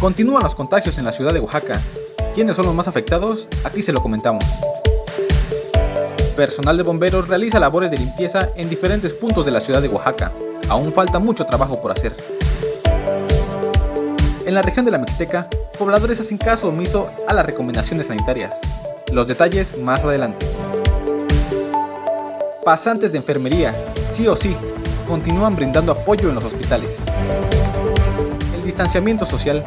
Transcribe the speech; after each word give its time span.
Continúan 0.00 0.44
los 0.44 0.54
contagios 0.54 0.96
en 0.98 1.04
la 1.04 1.10
ciudad 1.10 1.34
de 1.34 1.40
Oaxaca. 1.40 1.80
¿Quiénes 2.32 2.54
son 2.54 2.66
los 2.66 2.74
más 2.74 2.86
afectados? 2.86 3.48
Aquí 3.64 3.82
se 3.82 3.92
lo 3.92 4.00
comentamos. 4.00 4.44
Personal 6.36 6.76
de 6.76 6.84
bomberos 6.84 7.26
realiza 7.26 7.58
labores 7.58 7.90
de 7.90 7.98
limpieza 7.98 8.50
en 8.54 8.70
diferentes 8.70 9.12
puntos 9.12 9.44
de 9.44 9.50
la 9.50 9.58
ciudad 9.58 9.82
de 9.82 9.88
Oaxaca. 9.88 10.30
Aún 10.68 10.92
falta 10.92 11.18
mucho 11.18 11.46
trabajo 11.46 11.82
por 11.82 11.90
hacer. 11.90 12.16
En 14.46 14.54
la 14.54 14.62
región 14.62 14.84
de 14.84 14.92
la 14.92 14.98
Mixteca, 14.98 15.48
pobladores 15.76 16.20
hacen 16.20 16.38
caso 16.38 16.68
omiso 16.68 17.10
a 17.26 17.34
las 17.34 17.44
recomendaciones 17.44 18.06
sanitarias. 18.06 18.56
Los 19.10 19.26
detalles 19.26 19.78
más 19.78 20.04
adelante. 20.04 20.46
Pasantes 22.64 23.10
de 23.10 23.18
enfermería, 23.18 23.74
sí 24.12 24.28
o 24.28 24.36
sí, 24.36 24.56
continúan 25.08 25.56
brindando 25.56 25.90
apoyo 25.90 26.28
en 26.28 26.36
los 26.36 26.44
hospitales. 26.44 27.04
Distanciamiento 28.68 29.24
social 29.24 29.64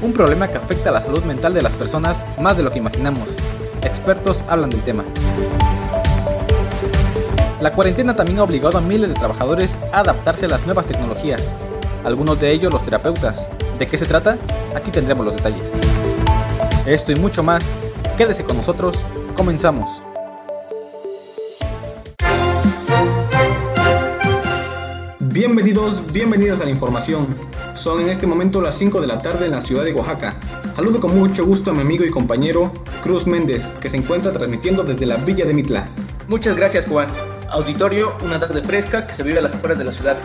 un 0.00 0.14
problema 0.14 0.48
que 0.48 0.56
afecta 0.56 0.88
a 0.88 0.92
la 0.92 1.02
salud 1.02 1.22
mental 1.22 1.52
de 1.52 1.60
las 1.60 1.72
personas 1.72 2.24
más 2.40 2.56
de 2.56 2.62
lo 2.62 2.72
que 2.72 2.78
imaginamos. 2.78 3.28
Expertos 3.82 4.42
hablan 4.48 4.70
del 4.70 4.80
tema. 4.80 5.04
La 7.60 7.72
cuarentena 7.72 8.16
también 8.16 8.38
ha 8.38 8.44
obligado 8.44 8.78
a 8.78 8.80
miles 8.80 9.10
de 9.10 9.14
trabajadores 9.14 9.76
a 9.92 9.98
adaptarse 9.98 10.46
a 10.46 10.48
las 10.48 10.64
nuevas 10.64 10.86
tecnologías, 10.86 11.42
algunos 12.06 12.40
de 12.40 12.52
ellos 12.52 12.72
los 12.72 12.82
terapeutas. 12.82 13.46
¿De 13.78 13.86
qué 13.86 13.98
se 13.98 14.06
trata? 14.06 14.38
Aquí 14.74 14.90
tendremos 14.90 15.26
los 15.26 15.36
detalles. 15.36 15.70
Esto 16.86 17.12
y 17.12 17.16
mucho 17.16 17.42
más, 17.42 17.62
quédese 18.16 18.44
con 18.44 18.56
nosotros, 18.56 19.04
comenzamos. 19.36 20.02
Bienvenidos, 25.54 26.10
bienvenidas 26.14 26.60
a 26.62 26.64
la 26.64 26.70
información. 26.70 27.26
Son 27.74 28.00
en 28.00 28.08
este 28.08 28.26
momento 28.26 28.62
las 28.62 28.74
5 28.78 29.02
de 29.02 29.06
la 29.06 29.20
tarde 29.20 29.44
en 29.44 29.50
la 29.50 29.60
ciudad 29.60 29.84
de 29.84 29.92
Oaxaca. 29.92 30.34
Saludo 30.74 30.98
con 30.98 31.14
mucho 31.14 31.44
gusto 31.44 31.70
a 31.70 31.74
mi 31.74 31.82
amigo 31.82 32.06
y 32.06 32.10
compañero 32.10 32.72
Cruz 33.02 33.26
Méndez, 33.26 33.66
que 33.72 33.90
se 33.90 33.98
encuentra 33.98 34.32
transmitiendo 34.32 34.82
desde 34.82 35.04
la 35.04 35.16
Villa 35.16 35.44
de 35.44 35.52
Mitla. 35.52 35.86
Muchas 36.26 36.56
gracias 36.56 36.88
Juan. 36.88 37.06
Auditorio, 37.50 38.16
una 38.24 38.40
tarde 38.40 38.64
fresca 38.64 39.06
que 39.06 39.12
se 39.12 39.22
vive 39.24 39.40
a 39.40 39.42
las 39.42 39.54
afueras 39.54 39.78
de 39.78 39.84
la 39.84 39.92
ciudad, 39.92 40.16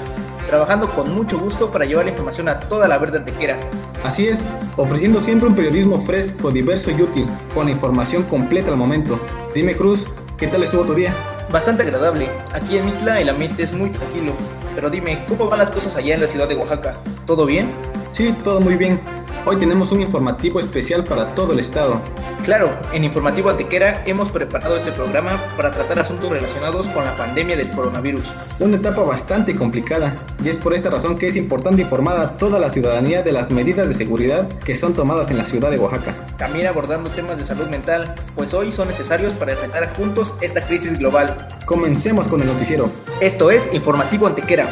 trabajando 0.48 0.90
con 0.92 1.14
mucho 1.14 1.38
gusto 1.38 1.70
para 1.72 1.84
llevar 1.84 2.06
la 2.06 2.12
información 2.12 2.48
a 2.48 2.60
toda 2.60 2.88
la 2.88 2.98
verde 2.98 3.18
antequera. 3.18 3.60
Así 4.06 4.30
es, 4.30 4.42
ofreciendo 4.78 5.20
siempre 5.20 5.50
un 5.50 5.56
periodismo 5.56 6.06
fresco, 6.06 6.52
diverso 6.52 6.90
y 6.92 7.02
útil, 7.02 7.26
con 7.54 7.66
la 7.66 7.74
información 7.74 8.24
completa 8.24 8.72
al 8.72 8.78
momento. 8.78 9.20
Dime 9.54 9.76
Cruz, 9.76 10.08
¿qué 10.38 10.48
tal 10.48 10.64
estuvo 10.64 10.86
tu 10.86 10.94
día? 10.94 11.14
Bastante 11.52 11.84
agradable. 11.84 12.30
Aquí 12.54 12.78
en 12.78 12.86
Mitla 12.86 13.22
el 13.22 13.30
ambiente 13.30 13.64
es 13.64 13.74
muy 13.74 13.90
tranquilo. 13.90 14.34
Pero 14.76 14.90
dime, 14.90 15.24
¿cómo 15.28 15.48
van 15.48 15.60
las 15.60 15.72
cosas 15.72 15.96
allá 15.96 16.16
en 16.16 16.22
la 16.22 16.28
ciudad 16.28 16.48
de 16.48 16.56
Oaxaca? 16.56 16.98
¿Todo 17.26 17.46
bien? 17.46 17.72
Sí, 18.12 18.36
todo 18.44 18.60
muy 18.60 18.76
bien. 18.76 19.00
Hoy 19.46 19.56
tenemos 19.56 19.92
un 19.94 20.02
informativo 20.02 20.60
especial 20.60 21.06
para 21.06 21.28
todo 21.34 21.54
el 21.54 21.60
estado. 21.60 22.02
Claro, 22.48 22.80
en 22.94 23.04
Informativo 23.04 23.50
Antequera 23.50 24.04
hemos 24.06 24.32
preparado 24.32 24.78
este 24.78 24.94
programa 24.94 25.38
para 25.58 25.70
tratar 25.70 26.00
asuntos 26.00 26.30
relacionados 26.30 26.88
con 26.88 27.04
la 27.04 27.12
pandemia 27.12 27.58
del 27.58 27.68
coronavirus. 27.68 28.32
Una 28.60 28.78
etapa 28.78 29.02
bastante 29.02 29.54
complicada, 29.54 30.16
y 30.42 30.48
es 30.48 30.58
por 30.58 30.74
esta 30.74 30.90
razón 30.90 31.18
que 31.18 31.28
es 31.28 31.36
importante 31.36 31.82
informar 31.82 32.18
a 32.18 32.38
toda 32.38 32.58
la 32.58 32.70
ciudadanía 32.70 33.22
de 33.22 33.34
las 33.34 33.52
medidas 33.52 33.90
de 33.90 33.96
seguridad 33.96 34.48
que 34.60 34.78
son 34.78 34.94
tomadas 34.94 35.30
en 35.30 35.40
la 35.40 35.44
ciudad 35.44 35.72
de 35.72 35.78
Oaxaca. 35.78 36.16
También 36.38 36.68
abordando 36.68 37.10
temas 37.10 37.38
de 37.38 37.44
salud 37.44 37.68
mental, 37.68 38.16
pues 38.34 38.54
hoy 38.54 38.72
son 38.72 38.88
necesarios 38.88 39.34
para 39.34 39.52
enfrentar 39.52 39.90
juntos 39.90 40.34
esta 40.40 40.62
crisis 40.62 40.98
global. 40.98 41.50
Comencemos 41.66 42.30
con 42.30 42.40
el 42.40 42.48
noticiero. 42.48 42.90
Esto 43.20 43.52
es 43.52 43.68
Informativo 43.74 44.26
Antequera. 44.26 44.70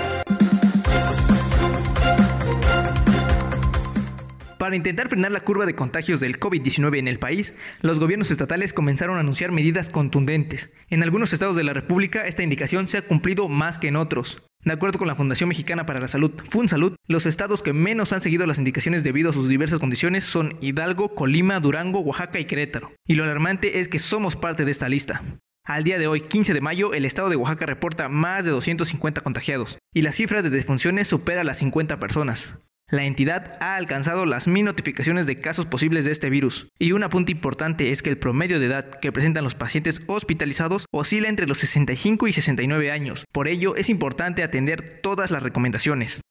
Para 4.66 4.78
intentar 4.78 5.10
frenar 5.10 5.32
la 5.32 5.42
curva 5.42 5.68
de 5.68 5.76
contagios 5.76 6.20
del 6.20 6.40
COVID-19 6.40 6.98
en 6.98 7.08
el 7.08 7.20
país, 7.20 7.54
los 7.82 8.00
gobiernos 8.00 8.32
estatales 8.32 8.74
comenzaron 8.74 9.16
a 9.16 9.20
anunciar 9.20 9.52
medidas 9.52 9.92
contundentes. 9.92 10.72
En 10.90 11.04
algunos 11.04 11.34
estados 11.34 11.56
de 11.56 11.64
la 11.64 11.74
República, 11.74 12.26
esta 12.26 12.42
indicación 12.42 12.88
se 12.88 12.98
ha 12.98 13.06
cumplido 13.06 13.48
más 13.48 13.78
que 13.78 13.90
en 13.90 13.96
otros. 13.96 14.42
De 14.64 14.74
acuerdo 14.74 14.98
con 14.98 15.08
la 15.08 15.14
Fundación 15.14 15.50
Mexicana 15.50 15.86
para 15.86 16.00
la 16.00 16.08
Salud, 16.08 16.32
FunSalud, 16.50 16.96
los 17.06 17.28
estados 17.28 17.62
que 17.62 17.74
menos 17.74 18.12
han 18.12 18.22
seguido 18.22 18.48
las 18.48 18.58
indicaciones 18.58 19.04
debido 19.04 19.30
a 19.30 19.34
sus 19.34 19.48
diversas 19.48 19.78
condiciones 19.78 20.24
son 20.24 20.58
Hidalgo, 20.62 21.14
Colima, 21.14 21.60
Durango, 21.60 22.00
Oaxaca 22.00 22.40
y 22.40 22.46
Querétaro. 22.46 22.92
Y 23.06 23.14
lo 23.14 23.24
alarmante 23.24 23.80
es 23.82 23.88
que 23.88 24.00
somos 24.00 24.36
parte 24.36 24.66
de 24.66 24.72
esta 24.72 24.90
lista. 24.90 25.22
Al 25.64 25.84
día 25.84 26.00
de 26.00 26.08
hoy, 26.08 26.22
15 26.22 26.56
de 26.56 26.62
mayo, 26.62 26.96
el 26.96 27.06
estado 27.06 27.30
de 27.30 27.36
Oaxaca 27.36 27.68
reporta 27.68 28.10
más 28.10 28.46
de 28.46 28.50
250 28.50 29.22
contagiados 29.22 29.78
y 29.94 30.02
la 30.02 30.12
cifra 30.12 30.42
de 30.42 30.50
defunciones 30.50 31.08
supera 31.08 31.44
las 31.44 31.60
50 31.60 32.00
personas. 32.00 32.58
La 32.92 33.04
entidad 33.04 33.58
ha 33.62 33.78
alcanzado 33.78 34.28
las 34.28 34.48
mil 34.48 34.64
notificaciones 34.64 35.26
de 35.26 35.40
casos 35.40 35.66
posibles 35.66 36.06
de 36.06 36.12
este 36.12 36.30
virus. 36.30 36.68
Y 36.78 36.92
un 36.92 37.02
apunte 37.02 37.32
importante 37.32 37.92
es 37.92 38.04
que 38.04 38.12
el 38.12 38.20
promedio 38.20 38.60
de 38.60 38.68
edad 38.68 38.92
que 39.00 39.12
presentan 39.12 39.44
los 39.44 39.56
pacientes 39.56 40.02
hospitalizados 40.06 40.86
oscila 40.92 41.28
entre 41.28 41.48
los 41.48 41.58
65 41.58 42.28
y 42.28 42.34
69 42.34 42.92
años. 42.92 43.26
Por 43.32 43.48
ello, 43.48 43.76
es 43.76 43.90
importante 43.90 44.44
atender 44.44 45.00
todas 45.02 45.32
las 45.32 45.42
recomendaciones. 45.42 46.22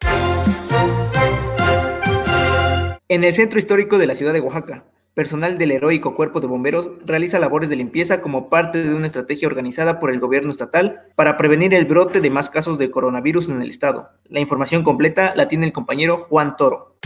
En 3.09 3.25
el 3.25 3.35
centro 3.35 3.59
histórico 3.59 3.99
de 3.99 4.07
la 4.07 4.15
ciudad 4.15 4.33
de 4.33 4.41
Oaxaca, 4.41 4.85
personal 5.15 5.59
del 5.59 5.71
heroico 5.71 6.17
Cuerpo 6.17 6.41
de 6.41 6.49
Bomberos 6.49 6.91
realiza 7.07 7.39
labores 7.39 7.71
de 7.71 7.77
limpieza 7.77 8.21
como 8.21 8.51
parte 8.51 8.83
de 8.83 8.95
una 8.95 9.07
estrategia 9.07 9.47
organizada 9.47 10.01
por 10.01 10.11
el 10.11 10.19
gobierno 10.19 10.51
estatal 10.51 11.03
para 11.15 11.37
prevenir 11.37 11.73
el 11.73 11.85
brote 11.85 12.21
de 12.21 12.31
más 12.31 12.51
casos 12.51 12.79
de 12.79 12.91
coronavirus 12.91 13.49
en 13.49 13.63
el 13.63 13.71
estado. 13.71 14.11
La 14.29 14.41
información 14.41 14.83
completa 14.83 15.33
la 15.37 15.47
tiene 15.47 15.67
el 15.67 15.73
compañero 15.73 16.19
Juan 16.19 16.57
Toro. 16.57 16.97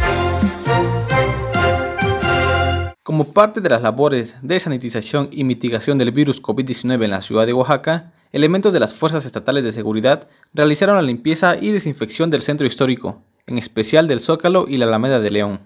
Como 3.03 3.33
parte 3.33 3.61
de 3.61 3.69
las 3.69 3.83
labores 3.83 4.37
de 4.43 4.59
sanitización 4.59 5.29
y 5.31 5.45
mitigación 5.45 5.99
del 5.99 6.11
virus 6.11 6.43
COVID-19 6.43 7.05
en 7.05 7.11
la 7.11 7.23
ciudad 7.23 7.47
de 7.47 7.53
Oaxaca, 7.53 8.13
elementos 8.33 8.73
de 8.73 8.81
las 8.81 8.95
fuerzas 8.95 9.27
estatales 9.27 9.65
de 9.65 9.73
seguridad 9.73 10.29
realizaron 10.55 10.97
la 10.97 11.03
limpieza 11.03 11.57
y 11.57 11.73
desinfección 11.73 12.31
del 12.31 12.43
centro 12.43 12.67
histórico, 12.67 13.23
en 13.47 13.59
especial 13.59 14.09
del 14.09 14.21
Zócalo 14.21 14.67
y 14.67 14.79
la 14.79 14.87
Alameda 14.87 15.21
de 15.21 15.31
León. 15.31 15.61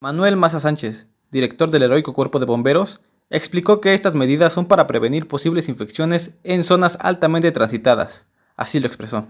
Manuel 0.00 0.36
Maza 0.36 0.60
Sánchez, 0.60 1.08
director 1.30 1.70
del 1.70 1.82
Heroico 1.82 2.12
Cuerpo 2.12 2.38
de 2.38 2.46
Bomberos, 2.46 3.00
explicó 3.30 3.80
que 3.80 3.94
estas 3.94 4.14
medidas 4.14 4.52
son 4.52 4.66
para 4.66 4.86
prevenir 4.86 5.28
posibles 5.28 5.68
infecciones 5.68 6.30
en 6.44 6.64
zonas 6.64 6.96
altamente 7.00 7.52
transitadas. 7.52 8.26
Así 8.56 8.80
lo 8.80 8.86
expresó. 8.86 9.26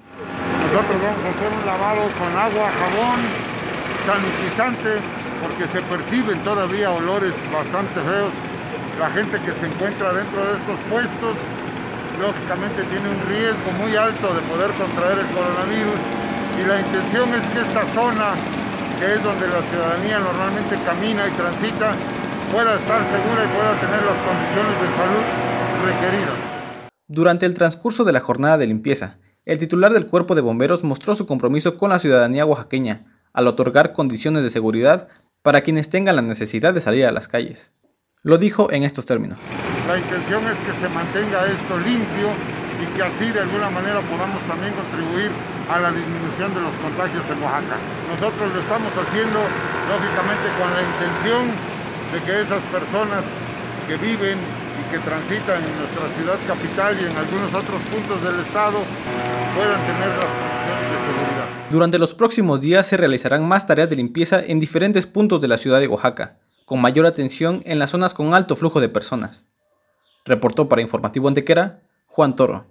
Nosotros 0.63 1.03
vamos 1.03 1.25
a 1.25 1.31
hacer 1.31 1.53
un 1.59 1.67
lavado 1.67 2.03
con 2.19 2.31
agua, 2.37 2.71
jabón, 2.71 3.21
sanitizante, 4.07 5.01
porque 5.43 5.67
se 5.69 5.81
perciben 5.83 6.39
todavía 6.45 6.91
olores 6.91 7.35
bastante 7.53 8.01
feos. 8.01 8.33
La 8.99 9.11
gente 9.11 9.39
que 9.41 9.53
se 9.53 9.67
encuentra 9.67 10.13
dentro 10.13 10.45
de 10.45 10.53
estos 10.57 10.79
puestos, 10.91 11.37
lógicamente 12.21 12.83
tiene 12.85 13.09
un 13.09 13.21
riesgo 13.29 13.73
muy 13.83 13.97
alto 13.97 14.33
de 14.33 14.41
poder 14.43 14.71
contraer 14.73 15.19
el 15.19 15.27
coronavirus 15.35 16.01
y 16.59 16.67
la 16.67 16.81
intención 16.81 17.29
es 17.35 17.47
que 17.49 17.61
esta 17.61 17.85
zona 17.93 18.33
que 18.99 19.13
es 19.13 19.23
donde 19.23 19.47
la 19.49 19.63
ciudadanía 19.63 20.19
normalmente 20.19 20.77
camina 20.85 21.27
y 21.29 21.31
transita, 21.33 21.93
pueda 22.51 22.77
estar 22.77 23.03
segura 23.05 23.45
y 23.45 23.49
pueda 23.55 23.81
tener 23.81 24.03
las 24.03 24.19
condiciones 24.25 24.75
de 24.81 24.89
salud 24.97 25.25
requeridas. 25.85 26.57
Durante 27.07 27.47
el 27.47 27.55
transcurso 27.55 28.05
de 28.05 28.13
la 28.13 28.21
jornada 28.21 28.59
de 28.59 28.67
limpieza, 28.67 29.19
el 29.45 29.59
titular 29.59 29.93
del 29.93 30.07
cuerpo 30.07 30.35
de 30.35 30.41
bomberos 30.41 30.83
mostró 30.83 31.15
su 31.15 31.27
compromiso 31.27 31.77
con 31.77 31.91
la 31.91 31.99
ciudadanía 31.99 32.47
oaxaqueña 32.47 33.05
al 33.33 33.47
otorgar 33.47 33.93
condiciones 33.93 34.43
de 34.43 34.51
seguridad 34.51 35.09
para 35.43 35.61
quienes 35.61 35.91
tengan 35.91 36.17
la 36.17 36.23
necesidad 36.23 36.73
de 36.75 36.81
salir 36.81 37.07
a 37.07 37.13
las 37.13 37.29
calles. 37.29 37.73
Lo 38.23 38.39
dijo 38.39 38.73
en 38.73 38.83
estos 38.83 39.07
términos. 39.07 39.39
La 39.87 39.99
intención 39.99 40.43
es 40.49 40.59
que 40.59 40.73
se 40.73 40.89
mantenga 40.89 41.47
esto 41.47 41.79
limpio 41.79 42.31
y 42.83 42.87
que 42.93 43.03
así 43.03 43.31
de 43.33 43.41
alguna 43.41 43.71
manera 43.71 44.01
podamos 44.01 44.41
también 44.45 44.73
contribuir 44.75 45.31
a 45.71 45.81
la 45.81 45.91
disminución 45.91 46.55
de 46.55 46.61
los 46.61 46.75
contagios 46.79 47.25
en 47.33 47.43
Oaxaca. 47.43 47.77
Nosotros 48.13 48.47
lo 48.53 48.61
estamos 48.61 48.93
haciendo 48.93 49.41
lógicamente 49.89 50.47
con 50.61 50.69
la 50.71 50.83
intención 50.85 51.43
de 52.13 52.19
que 52.23 52.41
esas 52.41 52.63
personas 52.71 53.25
que 53.89 53.97
viven 53.97 54.39
y 54.39 54.83
que 54.93 54.99
transitan 55.01 55.63
en 55.63 55.75
nuestra 55.79 56.07
ciudad 56.15 56.39
capital 56.47 56.95
y 57.01 57.05
en 57.07 57.17
algunos 57.17 57.55
otros 57.55 57.81
puntos 57.89 58.23
del 58.23 58.41
estado 58.41 58.79
puedan 59.57 59.81
tener 59.81 60.11
las 60.15 60.31
condiciones 60.31 60.87
de 60.93 60.99
seguridad. 61.01 61.47
Durante 61.71 61.99
los 61.99 62.15
próximos 62.15 62.61
días 62.61 62.87
se 62.87 62.97
realizarán 62.97 63.47
más 63.47 63.67
tareas 63.67 63.89
de 63.89 63.97
limpieza 63.97 64.41
en 64.41 64.61
diferentes 64.61 65.07
puntos 65.07 65.41
de 65.41 65.49
la 65.49 65.57
ciudad 65.57 65.81
de 65.81 65.89
Oaxaca, 65.89 66.39
con 66.65 66.81
mayor 66.81 67.07
atención 67.07 67.63
en 67.65 67.79
las 67.79 67.91
zonas 67.91 68.15
con 68.15 68.35
alto 68.35 68.55
flujo 68.55 68.81
de 68.81 68.89
personas. 68.89 69.49
Reportó 70.25 70.69
para 70.69 70.83
Informativo 70.83 71.29
Antequera 71.29 71.86
Juan 72.17 72.35
Toro. 72.35 72.65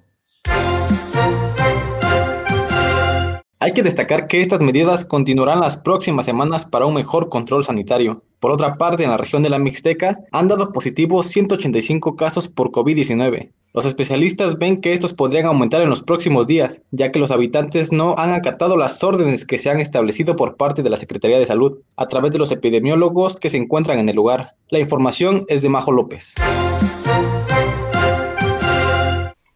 Hay 3.59 3.73
que 3.73 3.83
destacar 3.83 4.25
que 4.25 4.41
estas 4.41 4.59
medidas 4.59 5.05
continuarán 5.05 5.59
las 5.59 5.77
próximas 5.77 6.25
semanas 6.25 6.65
para 6.65 6.87
un 6.87 6.95
mejor 6.95 7.29
control 7.29 7.63
sanitario. 7.63 8.23
Por 8.39 8.49
otra 8.49 8.75
parte, 8.79 9.03
en 9.03 9.11
la 9.11 9.17
región 9.17 9.43
de 9.43 9.51
la 9.51 9.59
Mixteca 9.59 10.17
han 10.31 10.47
dado 10.47 10.71
positivo 10.71 11.21
185 11.21 12.15
casos 12.15 12.49
por 12.49 12.71
COVID-19. 12.71 13.51
Los 13.75 13.85
especialistas 13.85 14.57
ven 14.57 14.81
que 14.81 14.93
estos 14.93 15.13
podrían 15.13 15.45
aumentar 15.45 15.83
en 15.83 15.89
los 15.91 16.01
próximos 16.01 16.47
días, 16.47 16.81
ya 16.89 17.11
que 17.11 17.19
los 17.19 17.29
habitantes 17.29 17.91
no 17.91 18.15
han 18.17 18.33
acatado 18.33 18.77
las 18.77 19.03
órdenes 19.03 19.45
que 19.45 19.59
se 19.59 19.69
han 19.69 19.79
establecido 19.79 20.35
por 20.35 20.57
parte 20.57 20.81
de 20.81 20.89
la 20.89 20.97
Secretaría 20.97 21.37
de 21.37 21.45
Salud 21.45 21.77
a 21.97 22.07
través 22.07 22.31
de 22.31 22.39
los 22.39 22.49
epidemiólogos 22.49 23.37
que 23.37 23.49
se 23.49 23.57
encuentran 23.57 23.99
en 23.99 24.09
el 24.09 24.15
lugar. 24.15 24.55
La 24.69 24.79
información 24.79 25.45
es 25.49 25.61
de 25.61 25.69
Majo 25.69 25.91
López. 25.91 26.33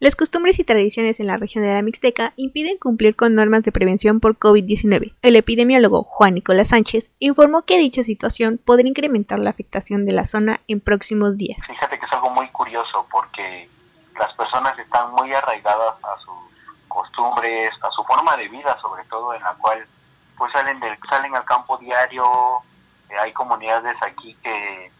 Las 0.02 0.16
costumbres 0.16 0.58
y 0.58 0.64
tradiciones 0.64 1.20
en 1.20 1.26
la 1.26 1.36
región 1.36 1.62
de 1.62 1.74
la 1.74 1.82
Mixteca 1.82 2.32
impiden 2.36 2.78
cumplir 2.78 3.14
con 3.14 3.34
normas 3.34 3.64
de 3.64 3.70
prevención 3.70 4.18
por 4.18 4.38
COVID-19. 4.38 5.14
El 5.20 5.36
epidemiólogo 5.36 6.04
Juan 6.04 6.36
Nicolás 6.36 6.68
Sánchez 6.68 7.14
informó 7.18 7.66
que 7.66 7.76
dicha 7.76 8.02
situación 8.02 8.58
podría 8.64 8.88
incrementar 8.88 9.38
la 9.38 9.50
afectación 9.50 10.06
de 10.06 10.12
la 10.12 10.24
zona 10.24 10.60
en 10.68 10.80
próximos 10.80 11.36
días. 11.36 11.66
Fíjate 11.66 11.98
que 11.98 12.06
es 12.06 12.12
algo 12.14 12.30
muy 12.30 12.48
curioso 12.48 13.06
porque 13.10 13.68
las 14.18 14.32
personas 14.36 14.78
están 14.78 15.12
muy 15.12 15.34
arraigadas 15.34 15.96
a 16.02 16.18
sus 16.24 16.88
costumbres, 16.88 17.70
a 17.82 17.90
su 17.90 18.02
forma 18.04 18.34
de 18.38 18.48
vida, 18.48 18.74
sobre 18.80 19.04
todo 19.04 19.34
en 19.34 19.42
la 19.42 19.54
cual 19.60 19.86
pues 20.38 20.50
salen 20.52 20.80
del 20.80 20.96
salen 21.10 21.36
al 21.36 21.44
campo 21.44 21.76
diario, 21.76 22.24
eh, 23.10 23.16
hay 23.22 23.34
comunidades 23.34 23.98
aquí 24.06 24.34
que 24.42 24.90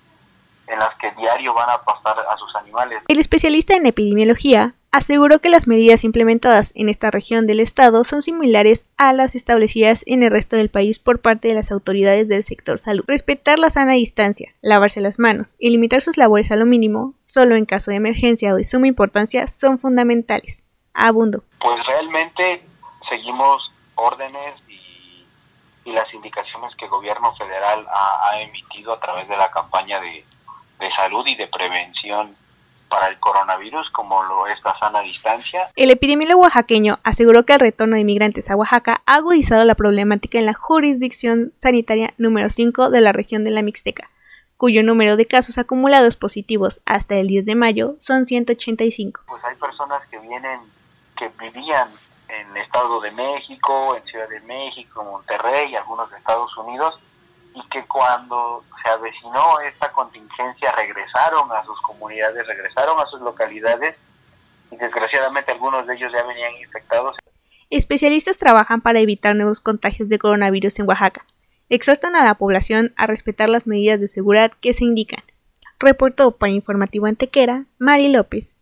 en 0.66 0.78
las 0.78 0.94
que 0.96 1.10
diario 1.12 1.54
van 1.54 1.70
a 1.70 1.78
pastar 1.78 2.18
a 2.18 2.36
sus 2.36 2.54
animales. 2.56 3.02
El 3.08 3.18
especialista 3.18 3.74
en 3.74 3.86
epidemiología 3.86 4.74
aseguró 4.92 5.38
que 5.38 5.50
las 5.50 5.66
medidas 5.66 6.04
implementadas 6.04 6.72
en 6.74 6.88
esta 6.88 7.10
región 7.10 7.46
del 7.46 7.60
estado 7.60 8.02
son 8.04 8.22
similares 8.22 8.90
a 8.98 9.12
las 9.12 9.34
establecidas 9.34 10.04
en 10.06 10.22
el 10.22 10.30
resto 10.30 10.56
del 10.56 10.70
país 10.70 10.98
por 10.98 11.20
parte 11.20 11.48
de 11.48 11.54
las 11.54 11.70
autoridades 11.70 12.28
del 12.28 12.42
sector 12.42 12.78
salud. 12.78 13.04
Respetar 13.06 13.58
la 13.58 13.70
sana 13.70 13.94
distancia, 13.94 14.48
lavarse 14.62 15.00
las 15.00 15.18
manos 15.18 15.56
y 15.60 15.70
limitar 15.70 16.00
sus 16.00 16.16
labores 16.16 16.50
a 16.50 16.56
lo 16.56 16.66
mínimo, 16.66 17.14
solo 17.22 17.54
en 17.54 17.66
caso 17.66 17.90
de 17.90 17.98
emergencia 17.98 18.52
o 18.52 18.56
de 18.56 18.64
suma 18.64 18.88
importancia, 18.88 19.46
son 19.46 19.78
fundamentales. 19.78 20.64
Abundo. 20.92 21.44
Pues 21.60 21.78
realmente 21.86 22.62
seguimos 23.08 23.72
órdenes 23.94 24.54
y, 24.68 24.80
las 25.84 26.12
indicaciones 26.14 26.72
que 26.76 26.84
el 26.84 26.90
gobierno 26.90 27.34
federal 27.34 27.84
ha, 27.92 28.40
emitido 28.40 28.92
a 28.92 29.00
través 29.00 29.28
de 29.28 29.36
la 29.36 29.50
campaña 29.50 30.00
de 30.00 30.24
salud 30.96 31.26
y 31.26 31.34
de 31.34 31.48
prevención 31.48 32.36
para 32.90 33.06
el 33.06 33.18
coronavirus 33.20 33.88
como 33.92 34.22
lo 34.24 34.46
es 34.48 34.58
la 34.64 34.78
sana 34.78 35.00
distancia. 35.00 35.70
El 35.76 35.90
epidemiólogo 35.90 36.42
oaxaqueño 36.42 36.98
aseguró 37.04 37.46
que 37.46 37.54
el 37.54 37.60
retorno 37.60 37.94
de 37.94 38.02
inmigrantes 38.02 38.50
a 38.50 38.56
Oaxaca 38.56 39.00
ha 39.06 39.14
agudizado 39.14 39.64
la 39.64 39.76
problemática 39.76 40.38
en 40.38 40.46
la 40.46 40.52
jurisdicción 40.52 41.52
sanitaria 41.58 42.12
número 42.18 42.50
5 42.50 42.90
de 42.90 43.00
la 43.00 43.12
región 43.12 43.44
de 43.44 43.52
la 43.52 43.62
Mixteca, 43.62 44.10
cuyo 44.56 44.82
número 44.82 45.16
de 45.16 45.24
casos 45.24 45.56
acumulados 45.56 46.16
positivos 46.16 46.82
hasta 46.84 47.16
el 47.16 47.28
10 47.28 47.46
de 47.46 47.54
mayo 47.54 47.94
son 47.98 48.26
185. 48.26 49.22
Pues 49.26 49.44
hay 49.44 49.56
personas 49.56 50.02
que 50.10 50.18
vienen, 50.18 50.60
que 51.16 51.30
vivían 51.38 51.88
en 52.28 52.50
el 52.50 52.56
Estado 52.58 53.00
de 53.00 53.10
México, 53.12 53.96
en 53.96 54.06
Ciudad 54.06 54.28
de 54.28 54.40
México, 54.40 55.04
Monterrey, 55.04 55.74
algunos 55.76 56.10
de 56.10 56.18
Estados 56.18 56.56
Unidos, 56.58 56.98
y 57.54 57.68
que 57.68 57.84
cuando 57.86 58.64
se 58.82 58.90
avecinó 58.90 59.60
esta 59.60 59.90
contingencia 59.92 60.72
regresaron 60.72 61.50
a 61.52 61.64
sus 61.64 61.80
comunidades, 61.82 62.46
regresaron 62.46 62.98
a 63.00 63.06
sus 63.06 63.20
localidades 63.20 63.96
y 64.70 64.76
desgraciadamente 64.76 65.52
algunos 65.52 65.86
de 65.86 65.94
ellos 65.94 66.12
ya 66.12 66.22
venían 66.24 66.54
infectados. 66.60 67.16
Especialistas 67.70 68.38
trabajan 68.38 68.80
para 68.80 69.00
evitar 69.00 69.36
nuevos 69.36 69.60
contagios 69.60 70.08
de 70.08 70.18
coronavirus 70.18 70.80
en 70.80 70.88
Oaxaca. 70.88 71.24
Exhortan 71.68 72.16
a 72.16 72.24
la 72.24 72.34
población 72.34 72.92
a 72.96 73.06
respetar 73.06 73.48
las 73.48 73.66
medidas 73.66 74.00
de 74.00 74.08
seguridad 74.08 74.50
que 74.60 74.72
se 74.72 74.84
indican. 74.84 75.22
Reportó 75.78 76.32
para 76.32 76.52
Informativo 76.52 77.06
Antequera 77.06 77.66
Mari 77.78 78.08
López. 78.08 78.58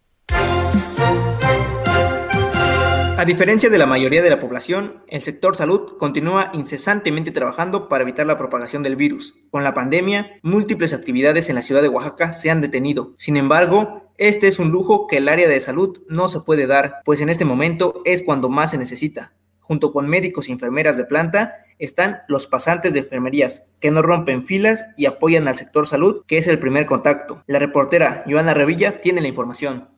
A 3.18 3.24
diferencia 3.24 3.68
de 3.68 3.78
la 3.78 3.86
mayoría 3.86 4.22
de 4.22 4.30
la 4.30 4.38
población, 4.38 5.02
el 5.08 5.22
sector 5.22 5.56
salud 5.56 5.96
continúa 5.98 6.52
incesantemente 6.54 7.32
trabajando 7.32 7.88
para 7.88 8.02
evitar 8.02 8.28
la 8.28 8.36
propagación 8.36 8.84
del 8.84 8.94
virus. 8.94 9.34
Con 9.50 9.64
la 9.64 9.74
pandemia, 9.74 10.38
múltiples 10.42 10.94
actividades 10.94 11.48
en 11.48 11.56
la 11.56 11.62
ciudad 11.62 11.82
de 11.82 11.88
Oaxaca 11.88 12.30
se 12.30 12.48
han 12.48 12.60
detenido. 12.60 13.14
Sin 13.18 13.36
embargo, 13.36 14.12
este 14.18 14.46
es 14.46 14.60
un 14.60 14.70
lujo 14.70 15.08
que 15.08 15.16
el 15.16 15.28
área 15.28 15.48
de 15.48 15.58
salud 15.58 16.00
no 16.08 16.28
se 16.28 16.38
puede 16.38 16.68
dar, 16.68 17.02
pues 17.04 17.20
en 17.20 17.28
este 17.28 17.44
momento 17.44 18.02
es 18.04 18.22
cuando 18.22 18.50
más 18.50 18.70
se 18.70 18.78
necesita. 18.78 19.32
Junto 19.58 19.92
con 19.92 20.06
médicos 20.06 20.48
y 20.48 20.52
enfermeras 20.52 20.96
de 20.96 21.04
planta, 21.04 21.56
están 21.80 22.20
los 22.28 22.46
pasantes 22.46 22.92
de 22.92 23.00
enfermerías, 23.00 23.64
que 23.80 23.90
no 23.90 24.00
rompen 24.00 24.46
filas 24.46 24.84
y 24.96 25.06
apoyan 25.06 25.48
al 25.48 25.56
sector 25.56 25.88
salud, 25.88 26.22
que 26.28 26.38
es 26.38 26.46
el 26.46 26.60
primer 26.60 26.86
contacto. 26.86 27.42
La 27.48 27.58
reportera 27.58 28.22
Joana 28.28 28.54
Revilla 28.54 29.00
tiene 29.00 29.20
la 29.20 29.26
información. 29.26 29.97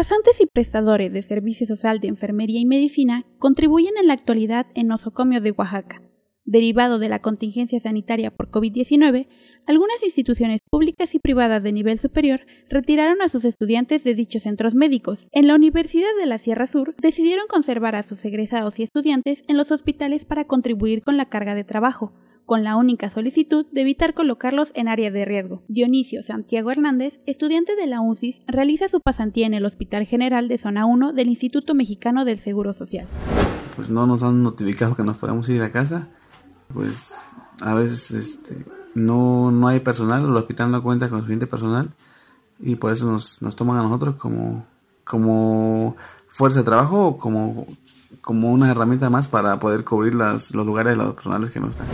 Pasantes 0.00 0.40
y 0.40 0.46
prestadores 0.46 1.12
de 1.12 1.20
servicio 1.20 1.66
social 1.66 2.00
de 2.00 2.08
enfermería 2.08 2.58
y 2.58 2.64
medicina 2.64 3.26
contribuyen 3.38 3.98
en 4.00 4.06
la 4.06 4.14
actualidad 4.14 4.66
en 4.74 4.86
nosocomio 4.86 5.42
de 5.42 5.50
Oaxaca. 5.50 6.00
Derivado 6.46 6.98
de 6.98 7.10
la 7.10 7.18
contingencia 7.18 7.78
sanitaria 7.80 8.30
por 8.30 8.50
COVID-19, 8.50 9.28
algunas 9.66 10.02
instituciones 10.02 10.60
públicas 10.70 11.14
y 11.14 11.18
privadas 11.18 11.62
de 11.62 11.72
nivel 11.72 11.98
superior 11.98 12.46
retiraron 12.70 13.20
a 13.20 13.28
sus 13.28 13.44
estudiantes 13.44 14.02
de 14.02 14.14
dichos 14.14 14.44
centros 14.44 14.72
médicos. 14.72 15.28
En 15.32 15.46
la 15.46 15.54
Universidad 15.54 16.16
de 16.18 16.24
la 16.24 16.38
Sierra 16.38 16.66
Sur 16.66 16.94
decidieron 16.96 17.46
conservar 17.46 17.94
a 17.94 18.02
sus 18.02 18.24
egresados 18.24 18.78
y 18.78 18.84
estudiantes 18.84 19.42
en 19.48 19.58
los 19.58 19.70
hospitales 19.70 20.24
para 20.24 20.46
contribuir 20.46 21.02
con 21.02 21.18
la 21.18 21.28
carga 21.28 21.54
de 21.54 21.64
trabajo, 21.64 22.14
con 22.46 22.64
la 22.64 22.76
única 22.76 23.10
solicitud 23.10 23.66
de 23.72 23.82
evitar 23.82 24.14
colocarlos 24.14 24.72
en 24.74 24.88
área 24.88 25.10
de 25.10 25.24
riesgo. 25.24 25.62
Dionisio 25.68 26.22
Santiago 26.22 26.70
Hernández, 26.70 27.20
estudiante 27.26 27.76
de 27.76 27.86
la 27.86 28.00
UNCIS, 28.00 28.40
realiza 28.46 28.88
su 28.88 29.00
pasantía 29.00 29.46
en 29.46 29.54
el 29.54 29.66
Hospital 29.66 30.06
General 30.06 30.48
de 30.48 30.58
Zona 30.58 30.86
1 30.86 31.12
del 31.12 31.28
Instituto 31.28 31.74
Mexicano 31.74 32.24
del 32.24 32.40
Seguro 32.40 32.74
Social. 32.74 33.06
Pues 33.76 33.90
no 33.90 34.06
nos 34.06 34.22
han 34.22 34.42
notificado 34.42 34.96
que 34.96 35.04
nos 35.04 35.16
podemos 35.16 35.48
ir 35.48 35.62
a 35.62 35.70
casa, 35.70 36.08
pues 36.72 37.12
a 37.60 37.74
veces 37.74 38.10
este, 38.10 38.64
no, 38.94 39.50
no 39.50 39.68
hay 39.68 39.80
personal, 39.80 40.24
el 40.24 40.36
hospital 40.36 40.70
no 40.70 40.82
cuenta 40.82 41.08
con 41.08 41.20
suficiente 41.20 41.46
personal 41.46 41.90
y 42.58 42.76
por 42.76 42.92
eso 42.92 43.06
nos, 43.06 43.40
nos 43.42 43.56
toman 43.56 43.78
a 43.78 43.82
nosotros 43.82 44.16
como, 44.16 44.66
como 45.04 45.96
fuerza 46.28 46.60
de 46.60 46.64
trabajo 46.64 47.06
o 47.06 47.18
como, 47.18 47.66
como 48.20 48.50
una 48.50 48.70
herramienta 48.70 49.10
más 49.10 49.28
para 49.28 49.58
poder 49.58 49.84
cubrir 49.84 50.14
las, 50.14 50.52
los 50.52 50.66
lugares 50.66 50.96
de 50.96 51.04
los 51.04 51.14
personales 51.14 51.50
que 51.50 51.60
no 51.60 51.70
están. 51.70 51.86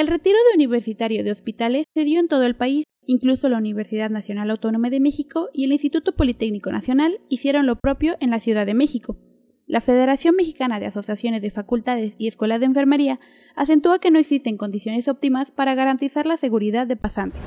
El 0.00 0.06
retiro 0.06 0.38
de 0.48 0.54
universitario 0.54 1.22
de 1.22 1.30
hospitales 1.30 1.84
se 1.92 2.04
dio 2.04 2.20
en 2.20 2.28
todo 2.28 2.44
el 2.44 2.56
país, 2.56 2.86
incluso 3.04 3.50
la 3.50 3.58
Universidad 3.58 4.08
Nacional 4.08 4.50
Autónoma 4.50 4.88
de 4.88 4.98
México 4.98 5.50
y 5.52 5.66
el 5.66 5.72
Instituto 5.72 6.16
Politécnico 6.16 6.72
Nacional 6.72 7.20
hicieron 7.28 7.66
lo 7.66 7.76
propio 7.76 8.16
en 8.18 8.30
la 8.30 8.40
Ciudad 8.40 8.64
de 8.64 8.72
México. 8.72 9.18
La 9.66 9.82
Federación 9.82 10.36
Mexicana 10.36 10.80
de 10.80 10.86
Asociaciones 10.86 11.42
de 11.42 11.50
Facultades 11.50 12.14
y 12.16 12.28
Escuelas 12.28 12.60
de 12.60 12.66
Enfermería 12.66 13.20
acentúa 13.56 13.98
que 13.98 14.10
no 14.10 14.18
existen 14.18 14.56
condiciones 14.56 15.06
óptimas 15.06 15.50
para 15.50 15.74
garantizar 15.74 16.24
la 16.24 16.38
seguridad 16.38 16.86
de 16.86 16.96
pasantes. 16.96 17.42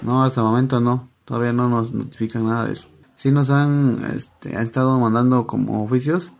No, 0.00 0.22
hasta 0.22 0.40
el 0.40 0.46
momento 0.46 0.80
no, 0.80 1.10
todavía 1.26 1.52
no 1.52 1.68
nos 1.68 1.92
notifican 1.92 2.46
nada 2.46 2.64
de 2.64 2.72
eso. 2.72 2.88
Sí 3.16 3.30
nos 3.32 3.50
han, 3.50 4.02
este, 4.16 4.58
estado 4.58 4.98
mandando 4.98 5.46
como 5.46 5.84
oficios, 5.84 6.32